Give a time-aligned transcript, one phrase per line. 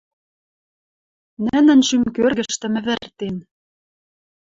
[1.45, 3.35] Нӹнӹн шӱм кӧргӹштӹм ӹвӹртен.